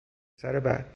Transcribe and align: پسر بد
پسر 0.37 0.59
بد 0.59 0.85